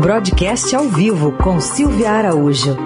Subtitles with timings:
[0.00, 2.76] Broadcast ao vivo com Silvia Araújo.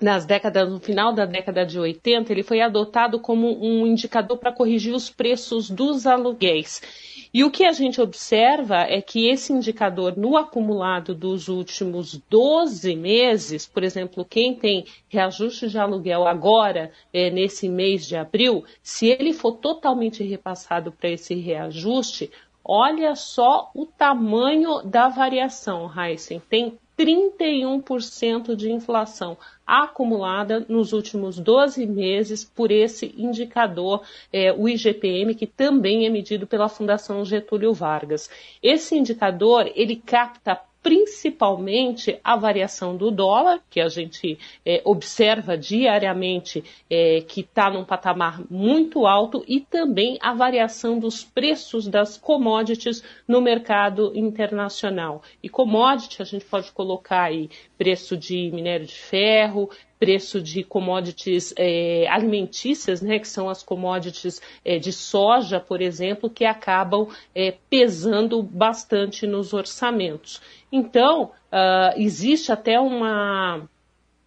[0.00, 4.52] nas décadas, no final da década de 80, ele foi adotado como um indicador para
[4.52, 6.82] corrigir os preços dos aluguéis.
[7.32, 12.94] E o que a gente observa é que esse indicador no acumulado dos últimos 12
[12.94, 19.06] meses, por exemplo, quem tem reajuste de aluguel agora, é, nesse mês de abril, se
[19.06, 22.30] ele for totalmente repassado para esse reajuste,
[22.62, 26.40] olha só o tamanho da variação, Heisen.
[26.48, 29.36] Tem 31% de inflação
[29.66, 34.02] acumulada nos últimos 12 meses por esse indicador,
[34.32, 38.30] é, o IGPM, que também é medido pela Fundação Getúlio Vargas.
[38.62, 46.62] Esse indicador, ele capta principalmente a variação do dólar, que a gente é, observa diariamente
[46.88, 53.02] é, que está num patamar muito alto, e também a variação dos preços das commodities
[53.26, 55.22] no mercado internacional.
[55.42, 61.54] E commodity a gente pode colocar aí preço de minério de ferro, preço de commodities
[61.56, 67.54] é, alimentícias, né, que são as commodities é, de soja, por exemplo, que acabam é,
[67.70, 70.40] pesando bastante nos orçamentos.
[70.70, 73.68] Então, uh, existe até uma,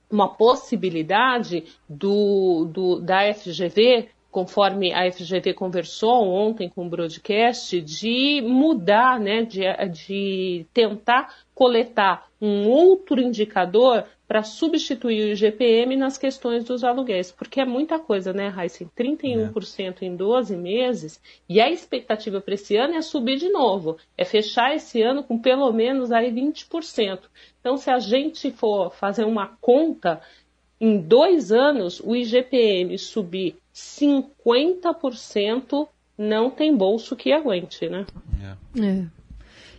[0.09, 8.41] uma possibilidade do, do, da FGV conforme a FGV conversou ontem com o broadcast, de
[8.45, 16.63] mudar, né, de, de tentar coletar um outro indicador para substituir o IGPM nas questões
[16.63, 18.89] dos aluguéis, porque é muita coisa, né, Heisen?
[18.97, 20.05] 31% é.
[20.05, 24.73] em 12 meses, e a expectativa para esse ano é subir de novo, é fechar
[24.73, 27.19] esse ano com pelo menos aí 20%.
[27.59, 30.21] Então, se a gente for fazer uma conta,
[30.79, 38.05] em dois anos o IGPM subir 50%, não tem bolso que aguente, né?
[38.41, 38.55] É.
[38.81, 39.18] é.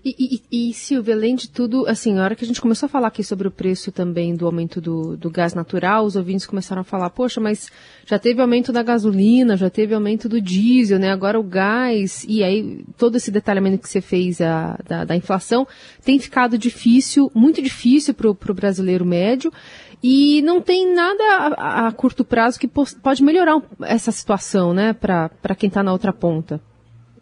[0.03, 2.89] E, e, e, Silvia, além de tudo, assim, a hora que a gente começou a
[2.89, 6.81] falar aqui sobre o preço também do aumento do, do gás natural, os ouvintes começaram
[6.81, 7.71] a falar, poxa, mas
[8.07, 11.11] já teve aumento da gasolina, já teve aumento do diesel, né?
[11.11, 15.69] Agora o gás, e aí todo esse detalhamento que você fez a, da, da inflação
[16.03, 19.53] tem ficado difícil, muito difícil para o brasileiro médio.
[20.03, 21.23] E não tem nada
[21.59, 26.11] a, a curto prazo que pode melhorar essa situação, né, para quem está na outra
[26.11, 26.59] ponta.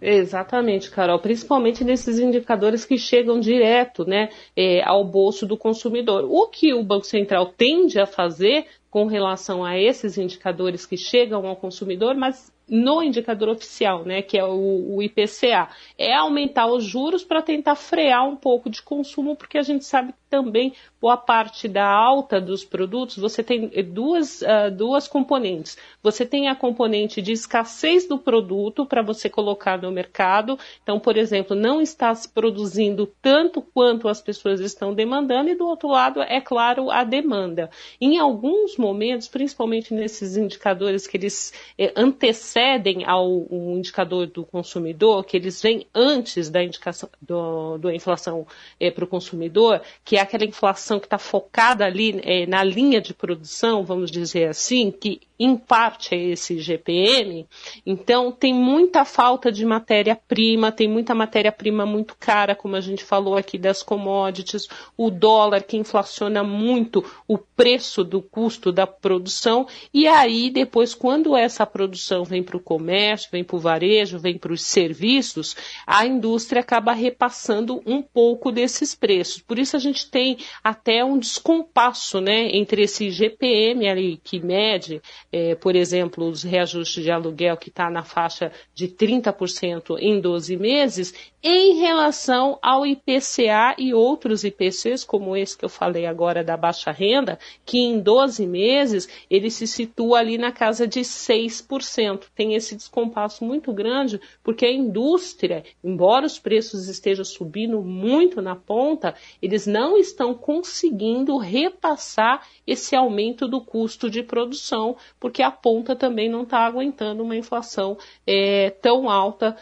[0.01, 6.25] Exatamente, Carol, principalmente nesses indicadores que chegam direto né, é, ao bolso do consumidor.
[6.25, 11.47] O que o Banco Central tende a fazer com relação a esses indicadores que chegam
[11.47, 16.85] ao consumidor, mas no indicador oficial, né, que é o, o IPCA, é aumentar os
[16.85, 21.17] juros para tentar frear um pouco de consumo, porque a gente sabe que também boa
[21.17, 25.79] parte da alta dos produtos, você tem duas, uh, duas componentes.
[26.03, 30.59] Você tem a componente de escassez do produto para você colocar no mercado.
[30.83, 35.67] Então, por exemplo, não está se produzindo tanto quanto as pessoas estão demandando, e do
[35.67, 37.71] outro lado, é claro, a demanda.
[38.01, 42.58] Em alguns momentos, principalmente nesses indicadores que eles eh, antecedem
[43.07, 48.47] ao indicador do consumidor, que eles vêm antes da indicação do, da inflação
[48.81, 53.01] eh, para o consumidor, que é aquela inflação que está focada ali é, na linha
[53.01, 57.47] de produção, vamos dizer assim, que em parte é esse GPM,
[57.87, 63.37] então tem muita falta de matéria-prima, tem muita matéria-prima muito cara, como a gente falou
[63.37, 70.09] aqui das commodities, o dólar que inflaciona muito o preço do custo da produção, e
[70.09, 74.53] aí depois, quando essa produção vem para o comércio, vem para o varejo, vem para
[74.53, 75.57] os serviços,
[75.87, 79.41] a indústria acaba repassando um pouco desses preços.
[79.41, 85.01] Por isso a gente tem até um descompasso né, entre esse GPM ali que mede
[85.31, 90.57] é, por exemplo, os reajustes de aluguel que está na faixa de 30% em 12
[90.57, 96.57] meses, em relação ao IPCA e outros IPCs, como esse que eu falei agora da
[96.57, 102.25] baixa renda, que em 12 meses ele se situa ali na casa de 6%.
[102.35, 108.57] Tem esse descompasso muito grande, porque a indústria, embora os preços estejam subindo muito na
[108.57, 115.97] ponta, eles não estão conseguindo repassar esse aumento do custo de produção, porque a ponta
[115.97, 119.57] também não está aguentando uma inflação é, tão alta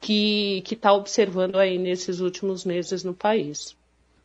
[0.00, 3.76] que está observando aí nesses últimos meses no país.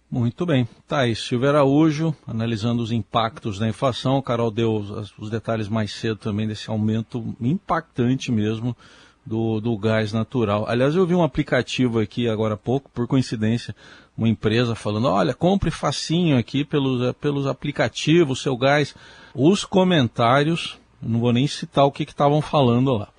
[0.09, 0.67] Muito bem.
[0.89, 4.21] Aí, Silvio Araújo, analisando os impactos da inflação.
[4.21, 8.77] Carol deu os, os, detalhes mais cedo também desse aumento impactante mesmo
[9.25, 10.65] do, do gás natural.
[10.69, 13.75] Aliás, eu vi um aplicativo aqui agora há pouco, por coincidência,
[14.17, 18.95] uma empresa falando, olha, compre facinho aqui pelos, pelos aplicativos, seu gás.
[19.33, 23.09] Os comentários, não vou nem citar o que estavam falando lá.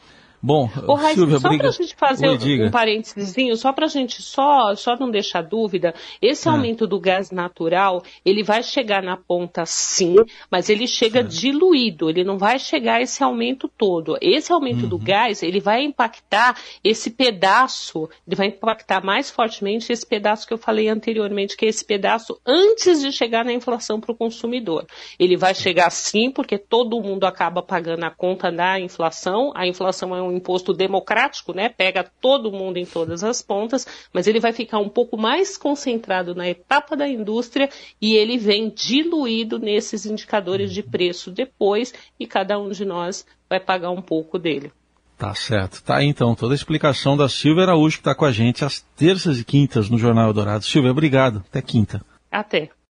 [0.43, 3.89] Bom, Ô, Raíssa, Silvia, só para a gente fazer Oi, um parênteses, só para a
[3.89, 6.51] gente só, só não deixar dúvida, esse é.
[6.51, 10.17] aumento do gás natural, ele vai chegar na ponta sim,
[10.51, 11.23] mas ele chega é.
[11.23, 14.17] diluído, ele não vai chegar esse aumento todo.
[14.21, 14.89] Esse aumento uhum.
[14.89, 20.53] do gás, ele vai impactar esse pedaço, ele vai impactar mais fortemente esse pedaço que
[20.53, 24.87] eu falei anteriormente, que é esse pedaço antes de chegar na inflação para o consumidor.
[25.19, 30.15] Ele vai chegar sim, porque todo mundo acaba pagando a conta da inflação, a inflação
[30.15, 31.69] é um imposto democrático, né?
[31.69, 36.35] Pega todo mundo em todas as pontas, mas ele vai ficar um pouco mais concentrado
[36.35, 37.69] na etapa da indústria
[38.01, 43.61] e ele vem diluído nesses indicadores de preço depois e cada um de nós vai
[43.61, 44.73] pagar um pouco dele.
[45.17, 45.83] Tá certo.
[45.83, 48.81] Tá aí então toda a explicação da Silvia Araújo que está com a gente às
[48.97, 50.65] terças e quintas no Jornal Dourado.
[50.65, 51.43] Silvia, obrigado.
[51.49, 52.03] Até quinta.
[52.31, 52.76] Até.